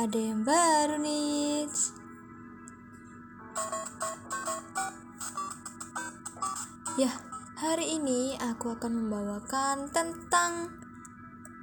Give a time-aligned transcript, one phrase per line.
[0.00, 1.68] ada yang baru nih.
[6.96, 7.12] Ya,
[7.60, 10.72] hari ini aku akan membawakan tentang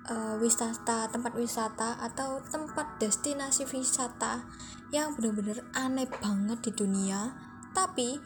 [0.06, 4.46] uh, wisata, tempat wisata atau tempat destinasi wisata
[4.94, 7.34] yang benar-benar aneh banget di dunia,
[7.74, 8.22] tapi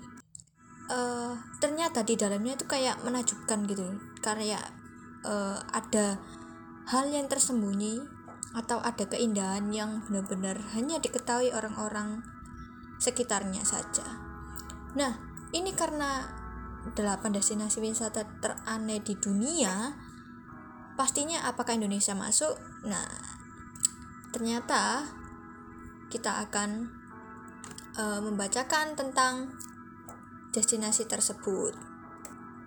[0.91, 4.59] uh, ternyata di dalamnya itu kayak menakjubkan gitu, karena
[5.23, 6.19] uh, ada
[6.91, 8.19] hal yang tersembunyi
[8.51, 12.19] atau ada keindahan yang benar-benar hanya diketahui orang-orang
[12.99, 14.03] sekitarnya saja.
[14.93, 15.15] Nah,
[15.55, 16.27] ini karena
[16.93, 19.95] delapan destinasi wisata teraneh di dunia,
[20.99, 22.59] pastinya apakah Indonesia masuk?
[22.83, 23.07] Nah,
[24.35, 25.07] ternyata
[26.11, 26.91] kita akan
[27.95, 29.55] uh, membacakan tentang
[30.51, 31.71] destinasi tersebut.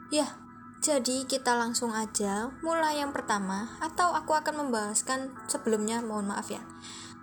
[0.08, 0.43] Ya,
[0.84, 6.60] jadi kita langsung aja mulai yang pertama atau aku akan membahaskan sebelumnya mohon maaf ya.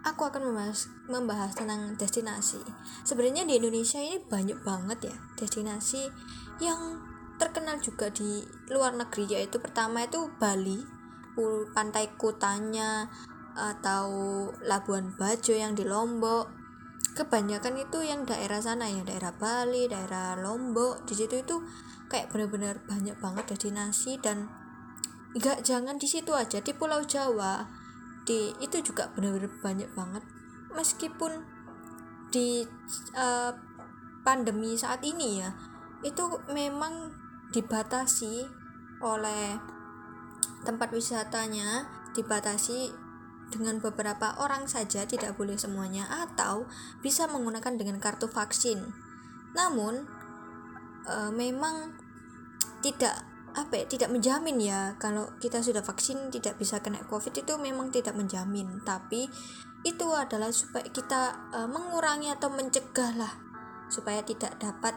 [0.02, 2.58] Aku akan membahas membahas tentang destinasi.
[3.06, 6.10] Sebenarnya di Indonesia ini banyak banget ya destinasi
[6.58, 7.06] yang
[7.38, 8.42] terkenal juga di
[8.74, 10.82] luar negeri yaitu pertama itu Bali,
[11.78, 13.14] pantai Kutanya
[13.54, 14.10] atau
[14.66, 16.61] Labuan Bajo yang di Lombok.
[17.12, 21.04] Kebanyakan itu yang daerah sana ya, daerah Bali, daerah Lombok.
[21.04, 21.60] Di situ itu
[22.12, 24.52] kayak bener-bener banyak banget destinasi dan
[25.32, 27.64] nggak jangan di situ aja di Pulau Jawa
[28.28, 30.24] di itu juga bener-bener banyak banget
[30.76, 31.40] meskipun
[32.36, 32.68] di
[33.16, 33.56] uh,
[34.28, 35.56] pandemi saat ini ya
[36.04, 37.16] itu memang
[37.56, 38.44] dibatasi
[39.00, 39.56] oleh
[40.68, 42.92] tempat wisatanya dibatasi
[43.52, 46.66] dengan beberapa orang saja tidak boleh semuanya atau
[47.04, 48.96] bisa menggunakan dengan kartu vaksin.
[49.52, 50.08] Namun
[51.04, 51.92] e, memang
[52.80, 57.54] tidak apa ya, tidak menjamin ya kalau kita sudah vaksin tidak bisa kena covid itu
[57.60, 58.80] memang tidak menjamin.
[58.88, 59.28] Tapi
[59.82, 63.34] itu adalah supaya kita uh, mengurangi atau mencegah lah
[63.90, 64.96] supaya tidak dapat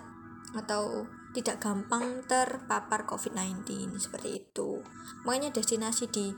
[0.54, 4.86] atau tidak gampang terpapar covid-19 seperti itu.
[5.26, 6.30] Makanya destinasi di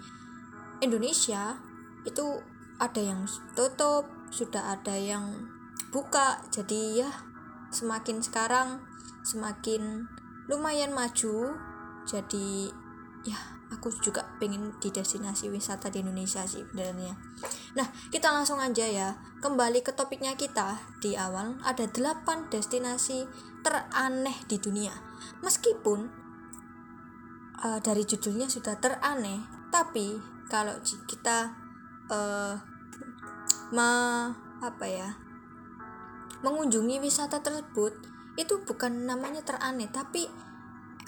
[0.80, 1.60] Indonesia
[2.06, 2.40] itu
[2.78, 3.26] ada yang
[3.58, 5.50] tutup sudah ada yang
[5.90, 6.40] buka.
[6.54, 7.10] Jadi ya
[7.74, 8.80] semakin sekarang
[9.26, 10.06] semakin
[10.46, 11.58] lumayan maju.
[12.06, 12.70] Jadi
[13.26, 13.38] ya
[13.74, 17.18] aku juga pengen di destinasi wisata di Indonesia sih sebenarnya.
[17.74, 19.18] Nah kita langsung aja ya.
[19.42, 20.78] Kembali ke topiknya kita.
[21.02, 23.26] Di awal ada 8 destinasi
[23.66, 24.94] teraneh di dunia.
[25.42, 26.06] Meskipun
[27.66, 29.42] uh, dari judulnya sudah teraneh
[29.74, 30.16] tapi
[30.46, 30.78] kalau
[31.10, 31.65] kita
[32.10, 32.54] uh,
[33.74, 33.90] ma
[34.62, 35.10] apa ya
[36.44, 37.92] mengunjungi wisata tersebut
[38.36, 40.28] itu bukan namanya teraneh tapi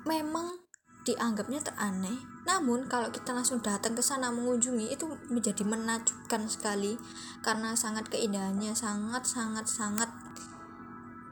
[0.09, 0.69] memang
[1.09, 2.21] dianggapnya teraneh.
[2.45, 7.01] Namun kalau kita langsung datang ke sana mengunjungi itu menjadi menakjubkan sekali
[7.41, 10.09] karena sangat keindahannya sangat sangat sangat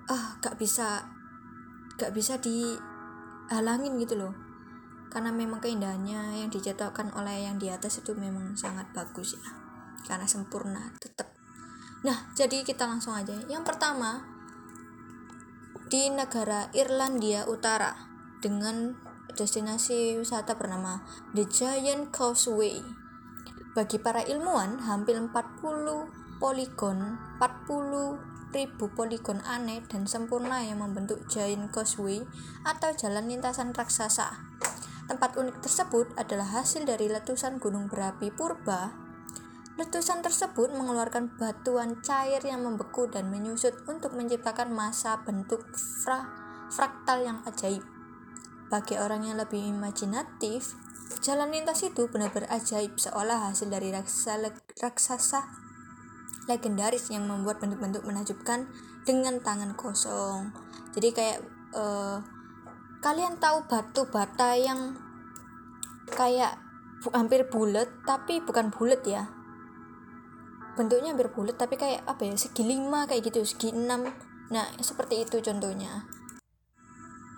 [0.07, 1.03] ah uh, gak bisa
[1.99, 4.46] gak bisa dihalangin gitu loh
[5.17, 9.49] karena memang keindahannya yang dijatuhkan oleh yang di atas itu memang sangat bagus ya
[10.05, 11.33] karena sempurna tetap
[12.05, 14.21] nah jadi kita langsung aja yang pertama
[15.89, 17.97] di negara Irlandia Utara
[18.45, 18.93] dengan
[19.33, 21.05] destinasi wisata bernama
[21.37, 22.83] The Giant Causeway.
[23.77, 25.31] Bagi para ilmuwan, hampir 40
[26.41, 32.25] poligon, 40 ribu poligon aneh dan sempurna yang membentuk Giant Causeway
[32.65, 34.56] atau jalan lintasan raksasa.
[35.07, 39.07] Tempat unik tersebut adalah hasil dari letusan gunung berapi purba
[39.77, 46.25] Letusan tersebut mengeluarkan batuan cair yang membeku dan menyusut untuk menciptakan masa bentuk fra
[46.73, 47.85] fraktal yang ajaib.
[48.73, 50.73] Bagi orang yang lebih imajinatif,
[51.21, 55.45] jalan lintas itu benar-benar ajaib seolah hasil dari raksasa, raksasa
[56.49, 58.65] legendaris yang membuat bentuk-bentuk menakjubkan
[59.05, 60.57] dengan tangan kosong.
[60.97, 61.39] Jadi kayak
[61.77, 62.25] uh,
[63.07, 64.99] kalian tahu batu bata yang
[66.11, 66.59] kayak
[67.15, 69.31] hampir bulat tapi bukan bulat ya.
[70.75, 74.11] Bentuknya hampir bulat tapi kayak apa ya segi lima kayak gitu segi enam.
[74.51, 76.03] Nah seperti itu contohnya.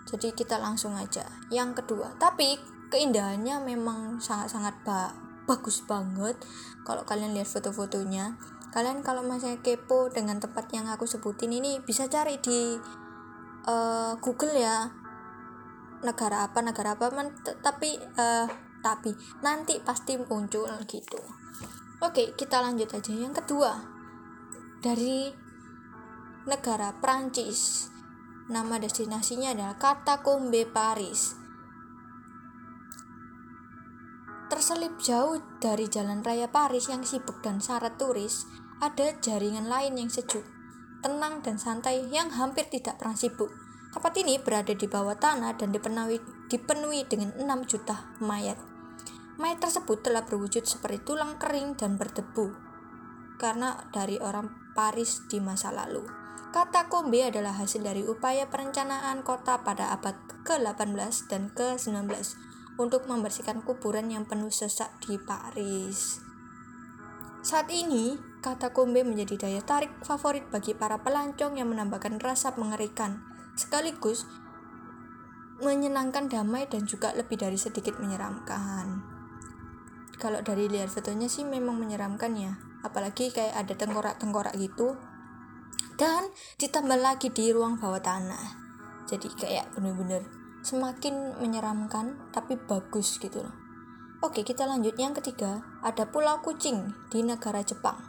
[0.09, 1.29] Jadi kita langsung aja.
[1.53, 2.57] Yang kedua tapi
[2.89, 5.13] keindahannya memang sangat-sangat ba
[5.45, 6.33] bagus banget.
[6.81, 8.41] Kalau kalian lihat foto-fotonya
[8.73, 12.77] kalian kalau masih kepo dengan tempat yang aku sebutin ini bisa cari di
[13.69, 14.98] uh, Google ya
[16.01, 18.47] negara apa negara apa man, tapi uh,
[18.79, 19.11] tapi
[19.43, 21.19] nanti pasti muncul gitu
[21.99, 23.11] Oke, kita lanjut aja.
[23.11, 23.75] Yang kedua,
[24.79, 25.27] dari
[26.47, 27.91] negara Prancis.
[28.47, 31.35] Nama destinasinya adalah Katakombe Paris.
[34.47, 38.47] Terselip jauh dari jalan raya Paris yang sibuk dan syarat turis,
[38.79, 40.47] ada jaringan lain yang sejuk,
[41.03, 43.51] tenang dan santai yang hampir tidak pernah sibuk.
[43.89, 48.57] Tempat ini berada di bawah tanah dan dipenuhi, dipenuhi dengan 6 juta mayat.
[49.41, 52.69] Mayat tersebut telah berwujud seperti tulang kering dan berdebu
[53.39, 56.03] karena dari orang Paris di masa lalu.
[56.51, 62.09] Kata Kombe adalah hasil dari upaya perencanaan kota pada abad ke-18 dan ke-19
[62.81, 66.19] untuk membersihkan kuburan yang penuh sesak di Paris.
[67.39, 73.23] Saat ini, kata Kombe menjadi daya tarik favorit bagi para pelancong yang menambahkan rasa mengerikan,
[73.59, 74.23] sekaligus
[75.59, 79.03] menyenangkan damai dan juga lebih dari sedikit menyeramkan.
[80.15, 84.95] Kalau dari lihat fotonya sih memang menyeramkan ya, apalagi kayak ada tengkorak-tengkorak gitu.
[85.99, 88.55] Dan ditambah lagi di ruang bawah tanah.
[89.03, 90.23] Jadi kayak bener-bener
[90.63, 93.55] semakin menyeramkan tapi bagus gitu loh.
[94.23, 94.95] Oke kita lanjut.
[94.95, 97.99] Yang ketiga ada pulau kucing di negara Jepang.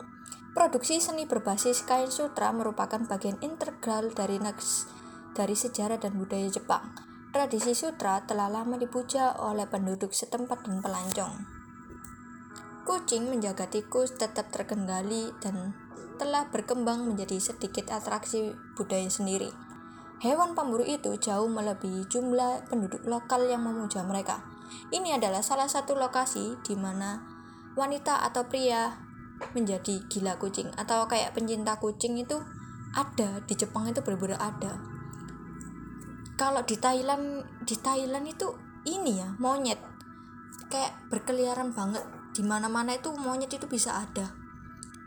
[0.50, 4.99] Produksi seni berbasis kain sutra merupakan bagian integral dari next
[5.40, 6.92] dari sejarah dan budaya Jepang
[7.32, 11.60] tradisi sutra telah lama dipuja oleh penduduk setempat dan pelancong
[12.90, 15.72] kucing menjaga tikus tetap terkendali dan
[16.18, 19.48] telah berkembang menjadi sedikit atraksi budaya sendiri.
[20.20, 24.42] Hewan pemburu itu jauh melebihi jumlah penduduk lokal yang memuja mereka.
[24.90, 27.22] Ini adalah salah satu lokasi di mana
[27.78, 28.90] wanita atau pria
[29.56, 32.42] menjadi gila kucing atau kayak pencinta kucing itu
[32.92, 34.89] ada di Jepang itu benar-benar ada.
[36.40, 38.48] Kalau di Thailand di Thailand itu
[38.88, 39.76] ini ya monyet.
[40.72, 42.00] Kayak berkeliaran banget.
[42.32, 44.32] Di mana-mana itu monyet itu bisa ada.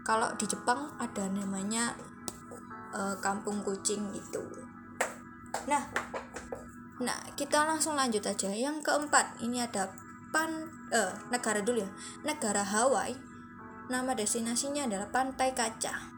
[0.06, 1.98] Kalau di Jepang ada namanya
[2.94, 4.40] uh, kampung kucing gitu
[5.70, 5.86] nah
[7.02, 8.50] nah kita langsung lanjut aja.
[8.54, 9.92] Yang keempat ini ada
[10.30, 11.90] pan uh, negara dulu ya.
[12.24, 13.18] Negara Hawaii.
[13.90, 16.14] Nama destinasinya adalah pantai kaca.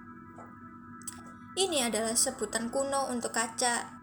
[1.56, 3.95] Ini adalah sebutan kuno untuk kaca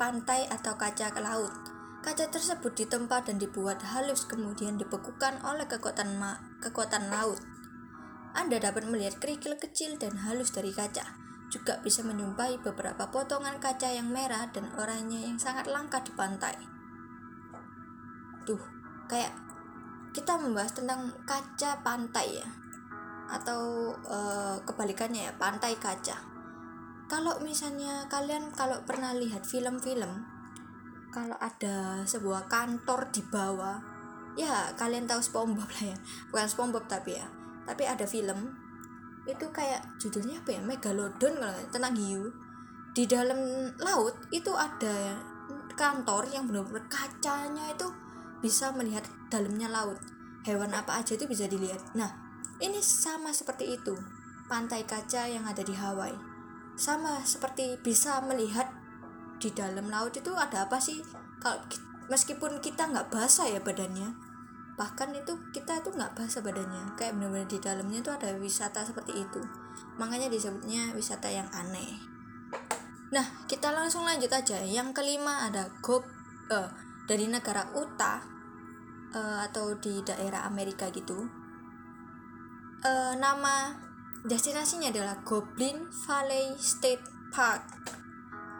[0.00, 1.70] pantai atau kaca ke laut
[2.00, 6.16] Kaca tersebut ditempa dan dibuat halus kemudian dibekukan oleh kekuatan
[6.64, 7.36] kekuatan laut.
[8.32, 11.04] Anda dapat melihat kerikil kecil dan halus dari kaca.
[11.52, 16.56] Juga bisa menyumpai beberapa potongan kaca yang merah dan oranye yang sangat langka di pantai.
[18.48, 18.62] Tuh,
[19.04, 19.36] kayak
[20.16, 22.48] kita membahas tentang kaca pantai ya.
[23.28, 24.18] Atau e,
[24.64, 26.29] kebalikannya ya, pantai kaca.
[27.10, 30.22] Kalau misalnya kalian kalau pernah lihat film-film
[31.10, 33.82] kalau ada sebuah kantor di bawah
[34.38, 35.96] ya kalian tahu SpongeBob lah ya.
[36.30, 37.26] Bukan SpongeBob tapi ya.
[37.66, 38.54] Tapi ada film
[39.26, 40.62] itu kayak judulnya apa ya?
[40.62, 42.30] Megalodon kalau tentang hiu.
[42.94, 43.42] Di dalam
[43.82, 45.18] laut itu ada
[45.74, 47.90] kantor yang benar-benar kacanya itu
[48.38, 49.98] bisa melihat dalamnya laut.
[50.46, 51.82] Hewan apa aja itu bisa dilihat.
[51.98, 52.14] Nah
[52.62, 53.98] ini sama seperti itu
[54.46, 56.29] pantai kaca yang ada di Hawaii
[56.80, 58.72] sama seperti bisa melihat
[59.36, 61.04] di dalam laut itu ada apa sih?
[61.44, 61.60] Kalau
[62.08, 64.30] meskipun kita nggak basah ya badannya
[64.80, 66.96] bahkan itu kita tuh nggak basah badannya.
[66.96, 69.44] Kayak benar-benar di dalamnya tuh ada wisata seperti itu.
[70.00, 72.00] Makanya disebutnya wisata yang aneh.
[73.12, 74.56] Nah kita langsung lanjut aja.
[74.64, 76.08] Yang kelima ada Gob
[76.48, 76.72] uh,
[77.04, 78.24] dari negara Utah
[79.12, 81.28] uh, atau di daerah Amerika gitu.
[82.80, 83.76] Uh, nama
[84.26, 87.64] destinasinya adalah Goblin Valley State Park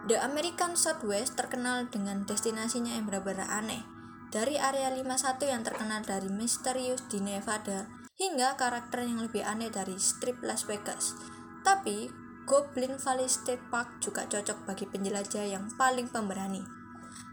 [0.08, 3.84] The American Southwest terkenal dengan destinasinya yang benar-benar aneh
[4.32, 9.96] dari area 51 yang terkenal dari misterius di Nevada hingga karakter yang lebih aneh dari
[10.00, 11.16] strip Las Vegas.
[11.60, 12.08] Tapi,
[12.48, 16.64] Goblin Valley State Park juga cocok bagi penjelajah yang paling pemberani.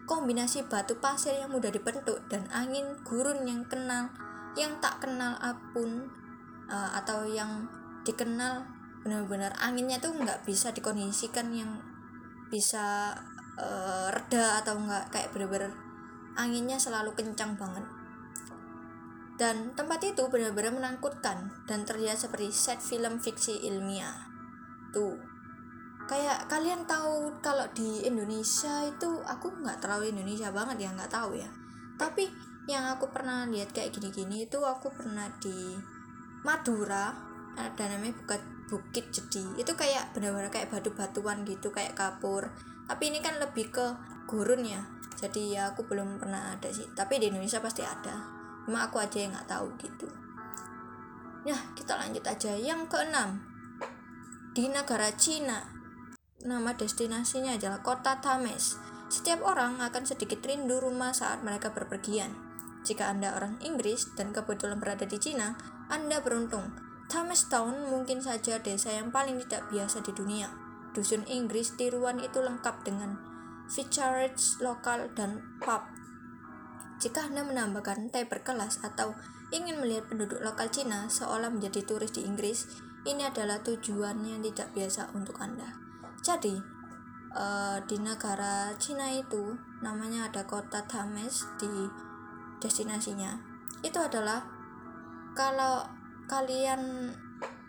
[0.07, 4.11] Kombinasi batu pasir yang mudah dibentuk dan angin gurun yang kenal
[4.57, 6.09] yang tak kenal apun
[6.65, 7.69] uh, atau yang
[8.07, 8.63] dikenal
[9.03, 11.79] benar-benar anginnya tuh nggak bisa dikondisikan yang
[12.47, 13.11] bisa
[13.59, 15.71] uh, reda atau nggak kayak benar-benar
[16.39, 17.83] anginnya selalu kencang banget.
[19.37, 24.25] Dan tempat itu benar-benar menakutkan dan terlihat seperti set film fiksi ilmiah.
[24.89, 25.13] Tuh,
[26.09, 31.37] kayak kalian tahu kalau di Indonesia itu aku nggak terlalu Indonesia banget ya nggak tahu
[31.37, 31.49] ya.
[32.01, 32.25] Tapi
[32.65, 35.77] yang aku pernah lihat kayak gini-gini itu aku pernah di
[36.41, 37.26] Madura
[37.57, 38.37] ada namanya buka
[38.67, 42.53] bukit jadi itu kayak benar-benar kayak batu-batuan gitu kayak kapur.
[42.87, 43.85] Tapi ini kan lebih ke
[44.29, 44.85] gurun ya.
[45.17, 46.87] Jadi ya aku belum pernah ada sih.
[46.93, 48.15] Tapi di Indonesia pasti ada.
[48.63, 50.07] Cuma aku aja yang nggak tahu gitu.
[51.43, 52.53] Ya kita lanjut aja.
[52.55, 53.43] Yang keenam
[54.55, 55.73] di negara Cina.
[56.37, 62.35] Nama destinasinya adalah kota Tames setiap orang akan sedikit rindu rumah saat mereka berpergian.
[62.83, 65.55] Jika Anda orang Inggris dan kebetulan berada di Cina,
[65.87, 70.51] Anda beruntung Town mungkin saja desa yang paling tidak biasa di dunia.
[70.91, 73.15] Dusun Inggris tiruan itu lengkap dengan
[73.71, 75.83] features lokal dan pub.
[76.97, 79.13] Jika Anda menambahkan teh berkelas atau
[79.53, 82.67] ingin melihat penduduk lokal Cina seolah menjadi turis di Inggris,
[83.07, 85.77] ini adalah tujuan yang tidak biasa untuk Anda.
[86.25, 86.57] Jadi,
[87.37, 91.69] uh, di negara Cina itu namanya ada kota Thames di
[92.59, 93.37] destinasinya.
[93.85, 94.41] Itu adalah
[95.37, 95.96] kalau
[96.27, 97.11] kalian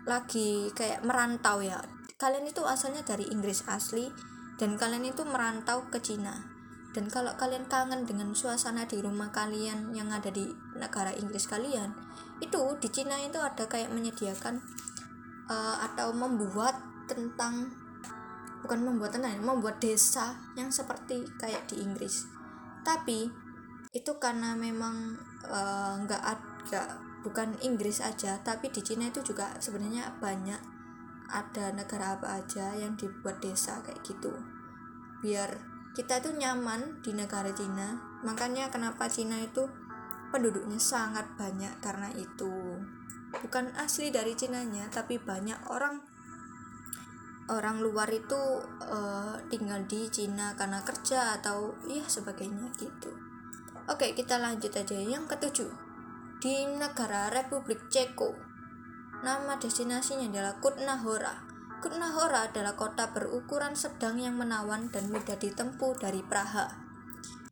[0.04, 1.78] lagi kayak merantau ya.
[2.18, 4.10] Kalian itu asalnya dari Inggris asli
[4.58, 6.58] dan kalian itu merantau ke Cina.
[6.90, 11.94] Dan kalau kalian kangen dengan suasana di rumah kalian yang ada di negara Inggris kalian
[12.42, 14.58] itu di Cina itu ada kayak menyediakan
[15.46, 16.74] uh, atau membuat
[17.06, 17.70] tentang
[18.66, 22.26] bukan membuat tentang membuat desa yang seperti kayak di Inggris.
[22.82, 23.30] Tapi
[23.94, 25.16] itu karena memang
[25.48, 26.82] eh, nggak uh, ada
[27.22, 30.78] bukan Inggris aja tapi di Cina itu juga sebenarnya banyak
[31.28, 34.32] ada negara apa aja yang dibuat desa kayak gitu.
[35.20, 35.60] Biar
[35.92, 38.00] kita itu nyaman di negara Cina.
[38.25, 39.68] Makanya kenapa Cina itu
[40.32, 42.80] penduduknya sangat banyak karena itu.
[43.28, 46.00] Bukan asli dari Cina nya tapi banyak orang
[47.48, 48.37] orang luar itu
[48.84, 53.12] uh, tinggal di Cina karena kerja atau ya sebagainya gitu.
[53.84, 54.96] Oke kita lanjut aja.
[54.96, 55.88] Yang ketujuh
[56.38, 58.30] di negara Republik Ceko.
[59.26, 61.35] Nama destinasinya adalah Kutna Hora.
[61.83, 66.71] Kutna Hora adalah kota berukuran sedang yang menawan dan mudah ditempuh dari Praha.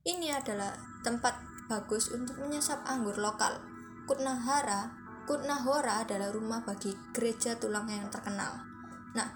[0.06, 0.70] Ini adalah
[1.02, 1.34] tempat
[1.66, 3.58] bagus untuk menyesap anggur lokal.
[4.06, 4.94] Kutna Hara,
[5.26, 8.54] Kutna Hora adalah rumah bagi gereja tulang yang terkenal.
[9.18, 9.26] Nah,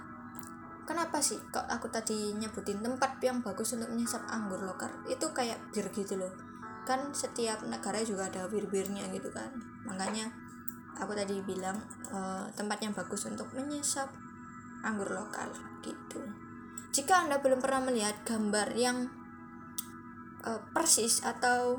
[0.86, 4.94] kenapa sih kok aku tadi nyebutin tempat yang bagus untuk menyesap anggur lokal?
[5.10, 6.49] Itu kayak bir gitu loh
[6.90, 9.54] kan setiap negara juga ada bir-birnya gitu kan.
[9.86, 10.26] Makanya
[10.98, 11.78] aku tadi bilang
[12.10, 14.10] uh, tempat yang bagus untuk menyesap
[14.82, 15.54] anggur lokal
[15.86, 16.18] gitu.
[16.90, 19.06] Jika anda belum pernah melihat gambar yang
[20.42, 21.78] uh, persis atau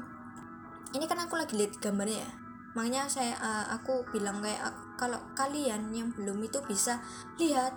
[0.95, 2.31] ini kan aku lagi lihat gambarnya ya.
[2.71, 7.03] Makanya saya uh, aku bilang kayak kalau kalian yang belum itu bisa
[7.35, 7.75] lihat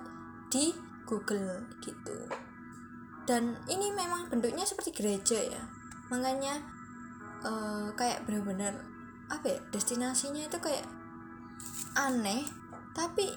[0.54, 0.70] di
[1.02, 2.30] Google gitu.
[3.26, 5.62] Dan ini memang bentuknya seperti gereja ya.
[6.12, 6.60] Makanya
[7.44, 8.72] uh, kayak bener-bener
[9.28, 10.84] apa ya destinasinya itu kayak
[11.96, 12.44] aneh
[12.92, 13.30] tapi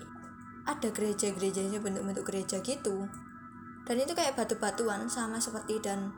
[0.68, 3.08] ada gereja-gerejanya bentuk-bentuk gereja gitu.
[3.88, 6.12] Dan itu kayak batu-batuan sama seperti dan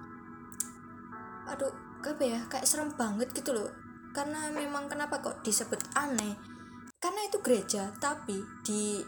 [1.46, 1.70] aduh
[2.02, 3.70] apa ya kayak serem banget gitu loh.
[4.10, 6.34] Karena memang kenapa kok disebut aneh?
[6.98, 9.06] Karena itu gereja tapi di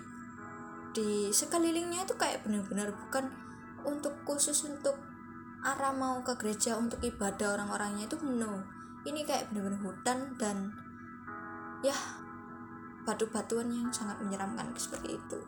[0.93, 3.33] di sekelilingnya itu kayak benar-benar bukan
[3.81, 4.93] untuk khusus untuk
[5.61, 8.65] arah mau ke gereja untuk ibadah orang-orangnya itu no.
[9.05, 10.73] Ini kayak bener-bener hutan dan
[11.85, 11.97] ya
[13.05, 15.39] batu-batuan yang sangat menyeramkan seperti itu.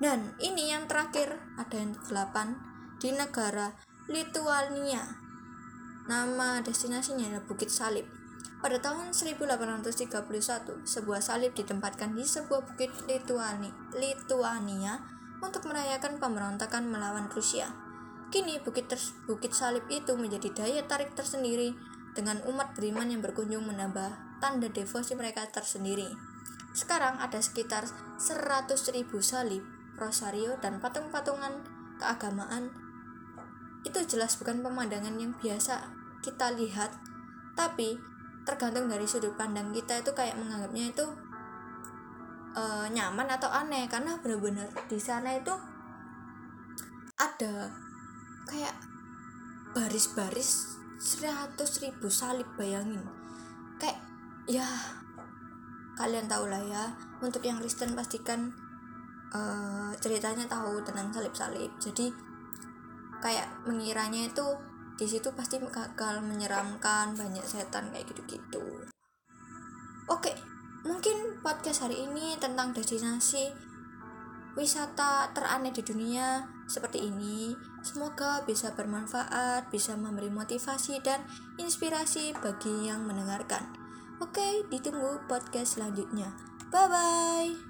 [0.00, 2.56] Dan ini yang terakhir ada yang delapan
[3.00, 3.72] di negara
[4.08, 5.04] Lithuania
[6.08, 8.08] nama destinasinya adalah Bukit Salib.
[8.58, 10.02] Pada tahun 1831
[10.82, 12.90] sebuah salib ditempatkan di sebuah bukit
[13.94, 14.98] Lituania
[15.38, 17.87] untuk merayakan pemberontakan melawan Rusia
[18.28, 18.92] Kini bukit,
[19.24, 21.72] bukit salib itu menjadi daya tarik tersendiri
[22.12, 26.12] dengan umat beriman yang berkunjung menambah tanda devosi mereka tersendiri.
[26.76, 27.88] Sekarang ada sekitar
[28.20, 28.68] 100.000
[29.24, 29.64] salib,
[29.96, 31.64] rosario, dan patung-patungan
[31.96, 32.68] keagamaan.
[33.82, 35.88] Itu jelas bukan pemandangan yang biasa
[36.20, 36.92] kita lihat,
[37.56, 37.96] tapi
[38.44, 41.06] tergantung dari sudut pandang kita itu kayak menganggapnya itu
[42.56, 45.52] uh, nyaman atau aneh karena benar-benar di sana itu
[47.18, 47.68] ada
[48.48, 48.74] kayak
[49.76, 53.04] baris-baris seratus ribu salib bayangin.
[53.76, 54.00] Kayak
[54.48, 54.66] ya
[55.94, 56.84] kalian tahu lah ya
[57.20, 58.50] untuk yang Kristen pastikan
[59.30, 61.70] uh, ceritanya tahu tentang salib-salib.
[61.78, 62.08] Jadi
[63.20, 64.46] kayak mengiranya itu
[64.98, 68.88] di situ pasti gagal menyeramkan banyak setan kayak gitu-gitu.
[70.08, 70.32] Oke
[70.88, 73.67] mungkin podcast hari ini tentang destinasi
[74.58, 77.54] wisata teraneh di dunia seperti ini.
[77.86, 81.22] Semoga bisa bermanfaat, bisa memberi motivasi dan
[81.62, 83.70] inspirasi bagi yang mendengarkan.
[84.18, 86.34] Oke, ditunggu podcast selanjutnya.
[86.74, 87.67] Bye bye.